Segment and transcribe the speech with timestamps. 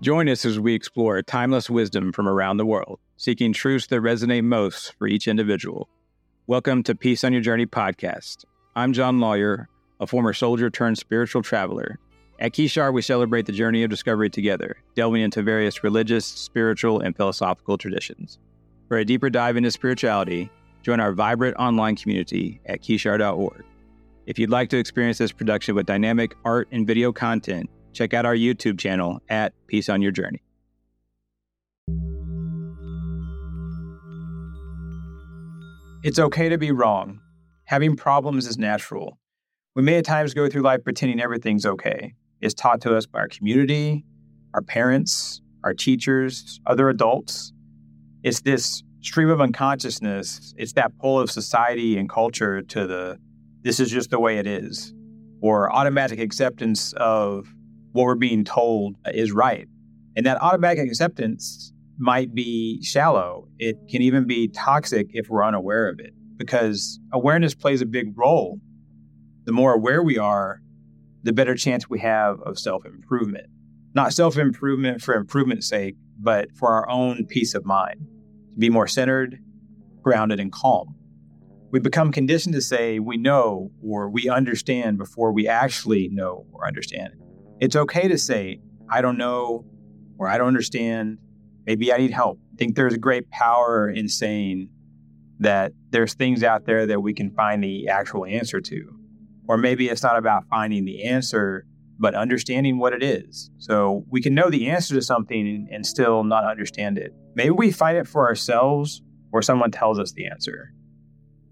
[0.00, 4.44] Join us as we explore timeless wisdom from around the world, seeking truths that resonate
[4.44, 5.90] most for each individual.
[6.46, 8.46] Welcome to Peace on Your Journey podcast.
[8.74, 9.68] I'm John Lawyer,
[10.00, 11.98] a former soldier turned spiritual traveler.
[12.38, 17.14] At Kishar, we celebrate the journey of discovery together, delving into various religious, spiritual, and
[17.14, 18.38] philosophical traditions.
[18.88, 20.50] For a deeper dive into spirituality,
[20.82, 23.64] join our vibrant online community at kishar.org.
[24.24, 28.26] If you'd like to experience this production with dynamic art and video content, check out
[28.26, 30.42] our YouTube channel at Peace on Your Journey.
[36.02, 37.20] It's okay to be wrong.
[37.64, 39.18] Having problems is natural.
[39.74, 42.14] We may at times go through life pretending everything's okay.
[42.40, 44.04] It's taught to us by our community,
[44.54, 47.52] our parents, our teachers, other adults.
[48.22, 50.54] It's this stream of unconsciousness.
[50.56, 53.18] It's that pull of society and culture to the
[53.62, 54.94] this is just the way it is,
[55.42, 57.54] or automatic acceptance of
[57.92, 59.66] what we're being told is right.
[60.16, 63.48] And that automatic acceptance might be shallow.
[63.58, 68.16] It can even be toxic if we're unaware of it, because awareness plays a big
[68.16, 68.58] role.
[69.44, 70.60] The more aware we are,
[71.22, 73.46] the better chance we have of self improvement.
[73.94, 78.00] Not self improvement for improvement's sake, but for our own peace of mind,
[78.52, 79.38] to be more centered,
[80.02, 80.94] grounded, and calm.
[81.70, 86.66] We become conditioned to say we know or we understand before we actually know or
[86.66, 87.14] understand.
[87.60, 89.66] It's okay to say, I don't know
[90.18, 91.18] or I don't understand.
[91.66, 92.38] Maybe I need help.
[92.54, 94.70] I think there's great power in saying
[95.40, 98.96] that there's things out there that we can find the actual answer to.
[99.46, 101.66] Or maybe it's not about finding the answer,
[101.98, 103.50] but understanding what it is.
[103.58, 107.12] So we can know the answer to something and still not understand it.
[107.34, 110.72] Maybe we find it for ourselves or someone tells us the answer.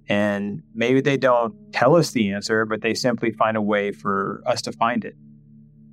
[0.09, 4.43] And maybe they don't tell us the answer, but they simply find a way for
[4.47, 5.15] us to find it.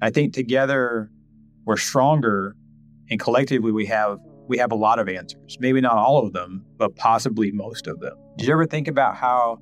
[0.02, 1.10] I think together
[1.66, 2.56] we're stronger
[3.10, 5.58] and collectively we have we have a lot of answers.
[5.60, 8.14] Maybe not all of them, but possibly most of them.
[8.38, 9.59] Did you ever think about how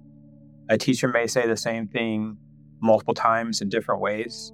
[0.70, 2.38] a teacher may say the same thing
[2.82, 4.52] multiple times in different ways?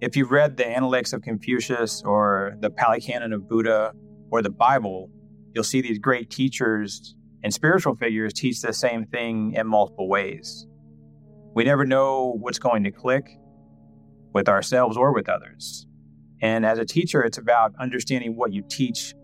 [0.00, 3.92] If you read the Analects of Confucius or the Pali Canon of Buddha
[4.30, 5.10] or the Bible,
[5.54, 10.66] you'll see these great teachers and spiritual figures teach the same thing in multiple ways.
[11.54, 13.28] We never know what's going to click
[14.32, 15.86] with ourselves or with others.
[16.40, 19.14] And as a teacher, it's about understanding what you teach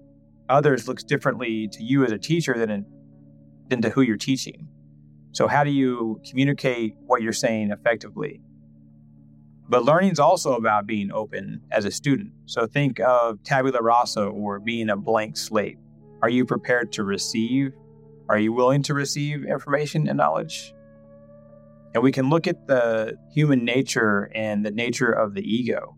[0.49, 2.87] others looks differently to you as a teacher than, in,
[3.69, 4.69] than to who you're teaching.
[5.33, 8.41] So, how do you communicate what you're saying effectively?
[9.69, 12.33] But learning is also about being open as a student.
[12.47, 15.79] So, think of tabula rasa or being a blank slate.
[16.23, 17.73] Are you prepared to receive
[18.29, 20.75] are you willing to receive information and knowledge?
[21.95, 25.97] And we can look at the human nature and the nature of the ego.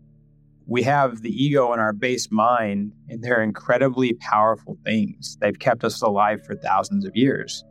[0.67, 5.37] We have the ego in our base mind, and they're incredibly powerful things.
[5.41, 7.63] They've kept us alive for thousands of years,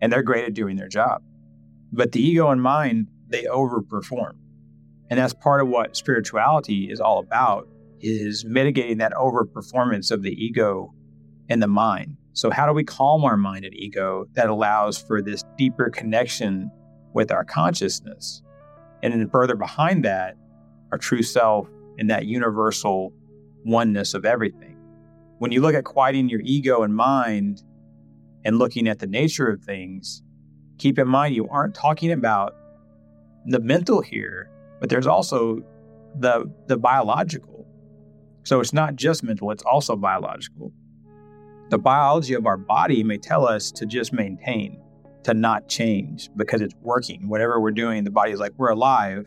[0.00, 1.22] and they're great at doing their job.
[1.92, 4.32] But the ego and mind, they overperform.
[5.10, 7.68] And that's part of what spirituality is all about
[8.00, 10.92] is mitigating that overperformance of the ego
[11.48, 15.20] and the mind so, how do we calm our mind and ego that allows for
[15.20, 16.70] this deeper connection
[17.18, 18.42] with our consciousness?
[19.02, 20.36] And then further behind that,
[20.92, 21.68] our true self
[21.98, 23.12] and that universal
[23.64, 24.76] oneness of everything.
[25.38, 27.64] When you look at quieting your ego and mind
[28.44, 30.22] and looking at the nature of things,
[30.78, 32.54] keep in mind you aren't talking about
[33.46, 35.60] the mental here, but there's also
[36.20, 37.66] the the biological.
[38.44, 40.72] So it's not just mental, it's also biological.
[41.70, 44.80] The biology of our body may tell us to just maintain,
[45.28, 47.28] to not change because it's working.
[47.28, 49.26] Whatever we're doing, the body's like, we're alive,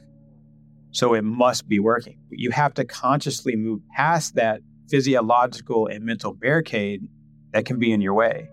[0.89, 2.17] so it must be working.
[2.31, 7.07] You have to consciously move past that physiological and mental barricade
[7.53, 8.49] that can be in your way.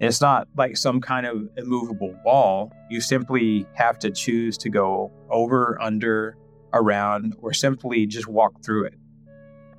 [0.00, 2.72] It's not like some kind of immovable wall.
[2.90, 6.36] You simply have to choose to go over, under,
[6.72, 8.94] around, or simply just walk through it.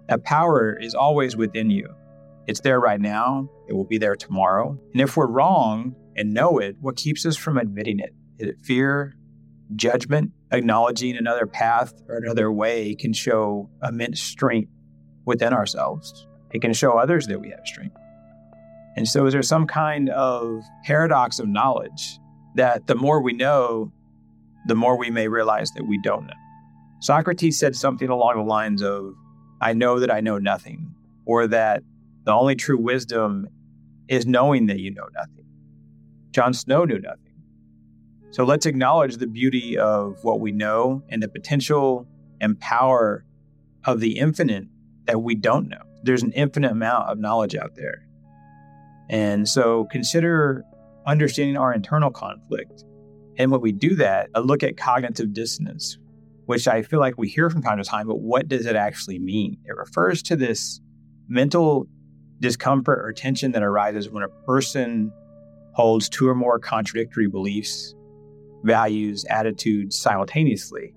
[0.07, 1.93] That power is always within you.
[2.47, 3.49] It's there right now.
[3.67, 4.79] It will be there tomorrow.
[4.93, 8.13] And if we're wrong and know it, what keeps us from admitting it?
[8.39, 9.15] Is it fear,
[9.75, 10.31] judgment?
[10.51, 14.71] Acknowledging another path or another way can show immense strength
[15.25, 16.27] within ourselves.
[16.51, 17.95] It can show others that we have strength.
[18.95, 22.19] And so, is there some kind of paradox of knowledge
[22.55, 23.91] that the more we know,
[24.67, 26.33] the more we may realize that we don't know?
[27.01, 29.13] Socrates said something along the lines of,
[29.61, 30.95] I know that I know nothing,
[31.25, 31.83] or that
[32.23, 33.47] the only true wisdom
[34.07, 35.44] is knowing that you know nothing.
[36.35, 37.31] Jon Snow knew nothing.
[38.31, 42.05] So let's acknowledge the beauty of what we know and the potential
[42.41, 43.23] and power
[43.85, 44.65] of the infinite
[45.05, 45.81] that we don't know.
[46.03, 48.05] there's an infinite amount of knowledge out there.
[49.09, 50.63] And so consider
[51.07, 52.83] understanding our internal conflict.
[53.37, 55.97] And when we do that, a look at cognitive dissonance,
[56.47, 59.19] which I feel like we hear from time to time, but what does it actually
[59.19, 59.57] mean?
[59.65, 60.81] It refers to this
[61.29, 61.87] mental
[62.41, 65.13] discomfort or tension that arises when a person
[65.75, 67.93] holds two or more contradictory beliefs,
[68.63, 70.93] values, attitudes simultaneously,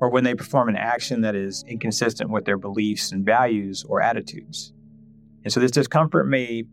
[0.00, 4.00] or when they perform an action that is inconsistent with their beliefs and values or
[4.00, 4.72] attitudes.
[5.44, 6.64] And so this discomfort may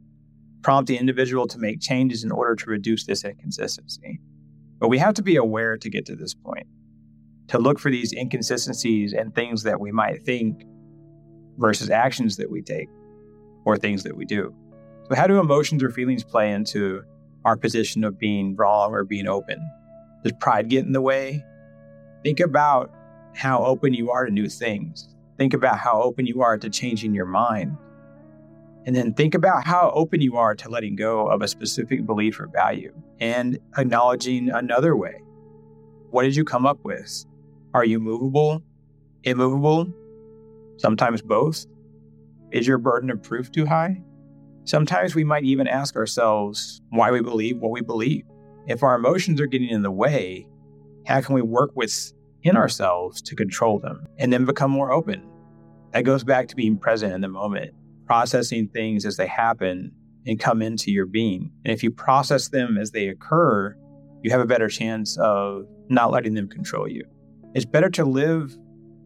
[0.61, 4.21] prompt the individual to make changes in order to reduce this inconsistency.
[4.79, 6.67] But we have to be aware to get to this point,
[7.49, 10.63] to look for these inconsistencies and things that we might think
[11.57, 12.87] versus actions that we take
[13.65, 14.55] or things that we do.
[15.09, 17.03] So, how do emotions or feelings play into
[17.45, 19.59] our position of being wrong or being open?
[20.23, 21.43] Does pride get in the way?
[22.23, 22.91] Think about
[23.33, 25.07] how open you are to new things.
[25.37, 27.77] Think about how open you are to changing your mind.
[28.85, 32.39] And then think about how open you are to letting go of a specific belief
[32.39, 35.21] or value and acknowledging another way.
[36.09, 37.25] What did you come up with?
[37.73, 38.63] Are you movable,
[39.23, 39.87] immovable,
[40.77, 41.65] sometimes both?
[42.51, 44.01] Is your burden of proof too high?
[44.69, 48.23] Sometimes we might even ask ourselves why we believe what we believe.
[48.67, 50.47] If our emotions are getting in the way,
[51.07, 55.27] how can we work within ourselves to control them and then become more open?
[55.91, 57.71] That goes back to being present in the moment,
[58.05, 59.91] processing things as they happen
[60.27, 61.51] and come into your being.
[61.65, 63.75] And if you process them as they occur,
[64.21, 67.05] you have a better chance of not letting them control you.
[67.55, 68.55] It's better to live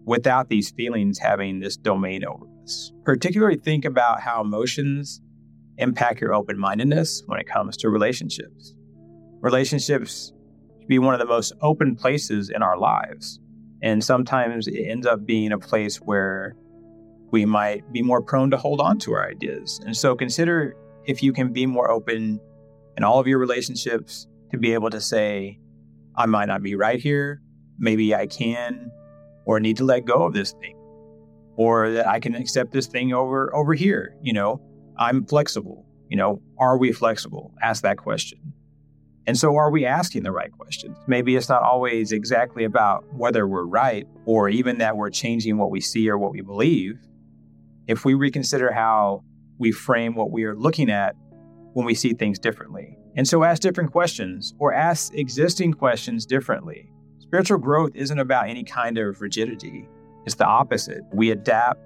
[0.04, 2.92] without these feelings having this domain over us.
[3.06, 5.22] Particularly think about how emotions
[5.78, 8.76] impact your open mindedness when it comes to relationships.
[9.42, 10.32] Relationships
[10.80, 13.40] can be one of the most open places in our lives.
[13.82, 16.56] And sometimes it ends up being a place where
[17.32, 19.82] we might be more prone to hold on to our ideas.
[19.86, 20.76] And so consider
[21.06, 22.40] if you can be more open
[22.96, 25.60] in all of your relationships to be able to say,
[26.16, 27.42] I might not be right here.
[27.80, 28.92] Maybe I can
[29.46, 30.78] or need to let go of this thing
[31.56, 34.16] or that I can accept this thing over over here.
[34.22, 34.62] You know,
[34.98, 35.86] I'm flexible.
[36.10, 37.54] You know, are we flexible?
[37.62, 38.54] Ask that question.
[39.26, 40.98] And so, are we asking the right questions?
[41.08, 45.72] Maybe it's not always exactly about whether we're right or even that we're changing what
[45.72, 47.00] we see or what we believe.
[47.88, 49.24] If we reconsider how
[49.58, 51.16] we frame what we are looking at
[51.74, 52.98] when we see things differently.
[53.16, 56.90] And so, ask different questions or ask existing questions differently.
[57.20, 59.88] Spiritual growth isn't about any kind of rigidity,
[60.26, 61.02] it's the opposite.
[61.14, 61.80] We adapt,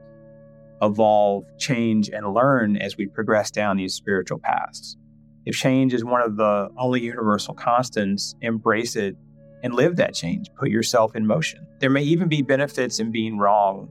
[0.82, 4.98] evolve, change, and learn as we progress down these spiritual paths.
[5.46, 9.16] If change is one of the only universal constants, embrace it
[9.64, 10.48] and live that change.
[10.56, 11.66] Put yourself in motion.
[11.80, 13.90] There may even be benefits in being wrong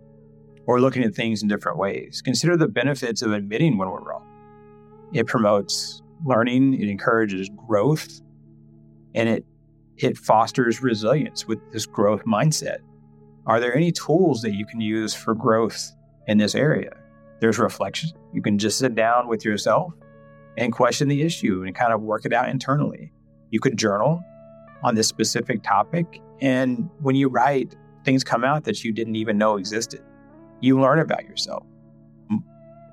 [0.67, 2.23] or looking at things in different ways.
[2.25, 4.27] Consider the benefits of admitting when we're wrong.
[5.13, 8.21] It promotes learning, it encourages growth,
[9.15, 9.45] and it
[9.97, 12.79] it fosters resilience with this growth mindset.
[13.47, 15.91] Are there any tools that you can use for growth
[16.27, 16.91] in this area?
[17.41, 18.11] There's reflection.
[18.33, 19.93] You can just sit down with yourself
[20.57, 23.13] and question the issue and kind of work it out internally.
[23.51, 24.23] You could journal
[24.83, 26.21] on this specific topic.
[26.41, 30.03] And when you write, things come out that you didn't even know existed.
[30.61, 31.65] You learn about yourself.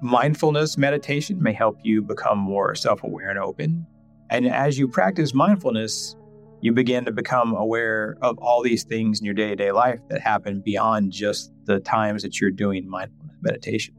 [0.02, 3.86] Mindfulness meditation may help you become more self aware and open.
[4.30, 6.18] And as you practice mindfulness,
[6.60, 10.00] you begin to become aware of all these things in your day to day life
[10.10, 13.96] that happen beyond just the times that you're doing mindfulness meditation.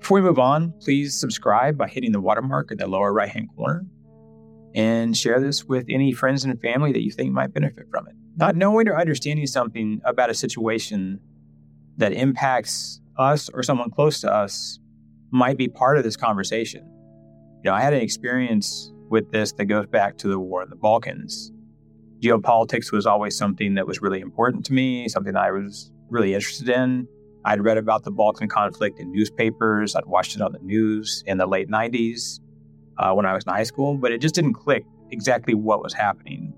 [0.00, 3.48] Before we move on, please subscribe by hitting the watermark in the lower right hand
[3.54, 3.84] corner
[4.74, 8.14] and share this with any friends and family that you think might benefit from it.
[8.36, 11.20] Not knowing or understanding something about a situation
[11.96, 14.78] that impacts us or someone close to us
[15.30, 16.82] might be part of this conversation.
[17.62, 20.70] You know, I had an experience with this that goes back to the war in
[20.70, 21.52] the Balkans.
[22.20, 26.68] Geopolitics was always something that was really important to me, something I was really interested
[26.68, 27.08] in.
[27.44, 31.38] I'd read about the Balkan conflict in newspapers, I'd watched it on the news in
[31.38, 32.40] the late 90s
[32.98, 35.94] uh, when I was in high school, but it just didn't click exactly what was
[35.94, 36.52] happening.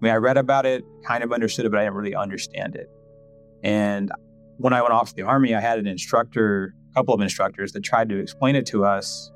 [0.00, 2.76] I mean, I read about it, kind of understood it, but I didn't really understand
[2.76, 2.88] it.
[3.62, 4.10] And
[4.56, 7.72] when I went off to the Army, I had an instructor, a couple of instructors
[7.72, 9.30] that tried to explain it to us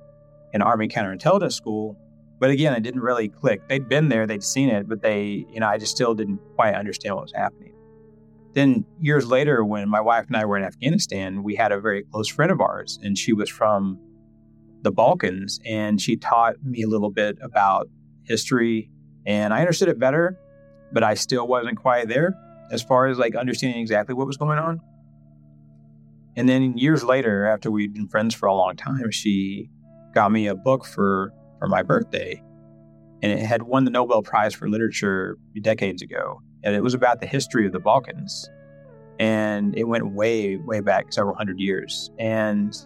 [0.52, 1.98] in Army counterintelligence school.
[2.40, 3.68] But again, it didn't really click.
[3.68, 6.74] They'd been there, they'd seen it, but they, you know, I just still didn't quite
[6.74, 7.73] understand what was happening.
[8.54, 12.04] Then years later, when my wife and I were in Afghanistan, we had a very
[12.04, 13.98] close friend of ours, and she was from
[14.82, 17.88] the Balkans, and she taught me a little bit about
[18.22, 18.90] history,
[19.26, 20.38] and I understood it better,
[20.92, 22.34] but I still wasn't quite there
[22.70, 24.80] as far as like understanding exactly what was going on.
[26.36, 29.68] And then years later, after we'd been friends for a long time, she
[30.14, 32.42] got me a book for, for my birthday.
[33.22, 36.40] And it had won the Nobel Prize for Literature decades ago.
[36.64, 38.48] And it was about the history of the Balkans.
[39.18, 42.10] And it went way, way back several hundred years.
[42.18, 42.76] And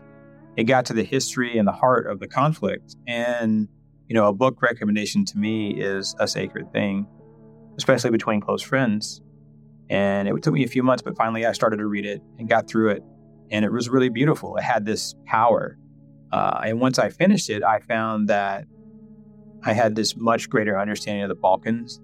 [0.57, 2.97] it got to the history and the heart of the conflict.
[3.07, 3.69] And,
[4.09, 7.07] you know, a book recommendation to me is a sacred thing,
[7.79, 9.23] especially between close friends.
[9.89, 12.49] And it took me a few months, but finally I started to read it and
[12.49, 13.03] got through it
[13.51, 14.57] and it was really beautiful.
[14.57, 15.79] It had this power.
[16.33, 18.67] Uh, and once I finished it, I found that
[19.65, 22.01] I had this much greater understanding of the Balkans,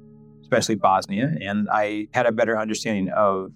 [0.54, 3.50] especially Bosnia, and I had a better understanding of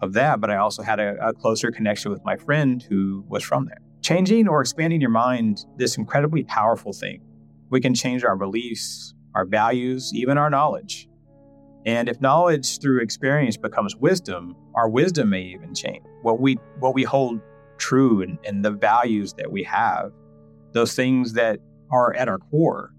[0.00, 0.40] of that.
[0.40, 3.78] But I also had a, a closer connection with my friend who was from there.
[4.02, 7.22] Changing or expanding your mind, this incredibly powerful thing.
[7.70, 11.06] We can change our beliefs, our values, even our knowledge.
[11.86, 16.04] And if knowledge through experience becomes wisdom, our wisdom may even change.
[16.22, 17.40] What we what we hold
[17.78, 20.12] true and, and the values that we have,
[20.72, 22.92] those things that are at our core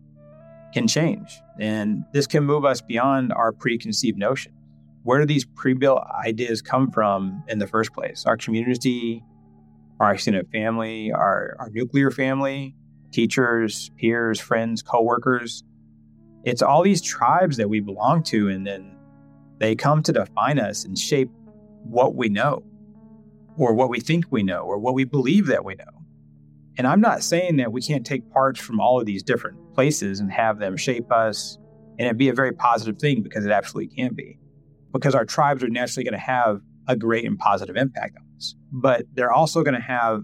[0.74, 1.40] can change.
[1.60, 4.56] And this can move us beyond our preconceived notions.
[5.04, 8.24] Where do these pre-built ideas come from in the first place?
[8.26, 9.24] Our community,
[10.00, 12.76] our extended family, our, our nuclear family,
[13.12, 15.64] teachers, peers, friends, coworkers
[16.44, 18.96] it's all these tribes that we belong to, and then
[19.60, 21.30] they come to define us and shape
[21.84, 22.64] what we know,
[23.58, 25.86] or what we think we know, or what we believe that we know.
[26.78, 30.20] And I'm not saying that we can't take parts from all of these different places
[30.20, 31.58] and have them shape us,
[31.98, 34.38] and it'd be a very positive thing because it absolutely can be.
[34.92, 38.56] Because our tribes are naturally going to have a great and positive impact on us.
[38.72, 40.24] But they're also going to have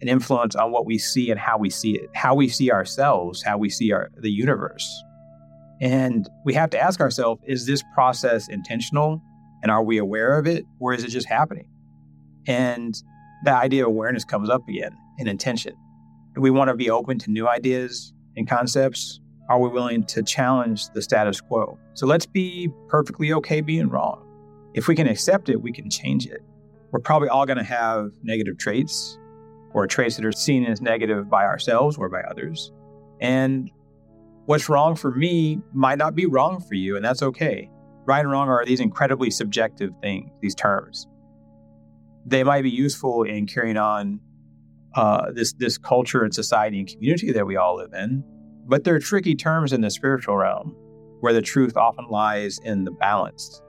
[0.00, 3.42] an influence on what we see and how we see it, how we see ourselves,
[3.42, 5.02] how we see our, the universe.
[5.80, 9.22] And we have to ask ourselves is this process intentional?
[9.62, 10.64] And are we aware of it?
[10.80, 11.68] Or is it just happening?
[12.48, 13.00] And
[13.44, 15.74] the idea of awareness comes up again in intention.
[16.34, 19.20] Do we want to be open to new ideas and concepts?
[19.48, 21.78] Are we willing to challenge the status quo?
[21.94, 24.26] So let's be perfectly okay being wrong.
[24.74, 26.40] If we can accept it, we can change it.
[26.90, 29.18] We're probably all going to have negative traits
[29.74, 32.72] or traits that are seen as negative by ourselves or by others.
[33.20, 33.70] And
[34.44, 37.70] What's wrong for me might not be wrong for you, and that's okay.
[38.04, 41.06] Right and wrong are these incredibly subjective things, these terms.
[42.26, 44.18] They might be useful in carrying on
[44.94, 48.24] uh, this this culture and society and community that we all live in,
[48.66, 50.76] but there are tricky terms in the spiritual realm,
[51.20, 53.62] where the truth often lies in the balance.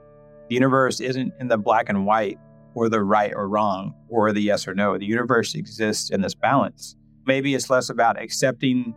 [0.48, 2.38] The universe isn't in the black and white,
[2.74, 4.98] or the right or wrong, or the yes or no.
[4.98, 6.96] The universe exists in this balance.
[7.26, 8.94] Maybe it's less about accepting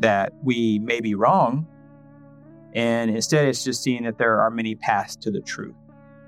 [0.00, 1.66] that we may be wrong.
[2.74, 5.74] And instead, it's just seeing that there are many paths to the truth.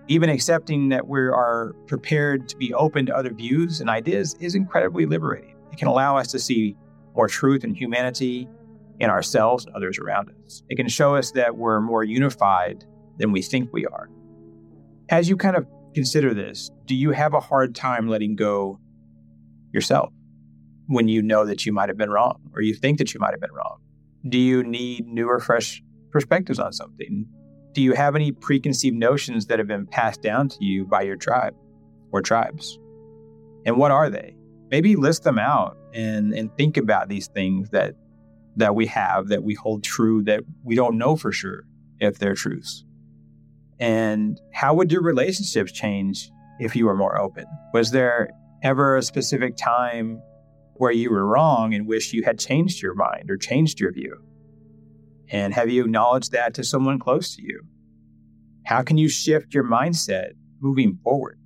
[0.08, 4.54] Even accepting that we are prepared to be open to other views and ideas is
[4.54, 5.54] incredibly liberating.
[5.72, 6.76] It can allow us to see
[7.14, 8.48] more truth and humanity
[9.00, 10.62] in ourselves and others around us.
[10.68, 12.84] It can show us that we're more unified
[13.18, 14.08] than we think we are.
[15.08, 18.80] As you kind of consider this, do you have a hard time letting go
[19.72, 20.12] yourself?
[20.86, 23.32] when you know that you might have been wrong or you think that you might
[23.32, 23.78] have been wrong?
[24.28, 27.26] Do you need new or fresh perspectives on something?
[27.72, 31.16] Do you have any preconceived notions that have been passed down to you by your
[31.16, 31.54] tribe
[32.10, 32.78] or tribes?
[33.64, 34.36] And what are they?
[34.70, 37.94] Maybe list them out and, and think about these things that
[38.56, 41.64] that we have that we hold true that we don't know for sure
[42.00, 42.84] if they're truths.
[43.80, 47.46] And how would your relationships change if you were more open?
[47.72, 48.30] Was there
[48.62, 50.20] ever a specific time
[50.74, 54.22] where you were wrong and wish you had changed your mind or changed your view?
[55.32, 57.62] And have you acknowledged that to someone close to you?
[58.66, 61.38] How can you shift your mindset moving forward?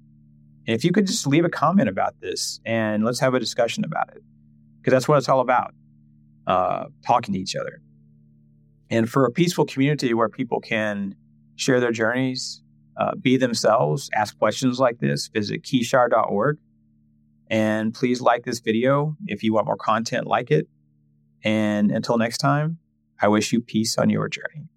[0.66, 3.84] And if you could just leave a comment about this and let's have a discussion
[3.84, 4.22] about it,
[4.78, 5.72] because that's what it's all about
[6.48, 7.80] uh, talking to each other.
[8.90, 11.14] And for a peaceful community where people can
[11.54, 12.62] share their journeys,
[12.96, 16.58] uh, be themselves, ask questions like this, visit kishar.org
[17.48, 20.66] and please like this video if you want more content like it.
[21.44, 22.78] And until next time,
[23.20, 24.68] I wish you peace on your journey.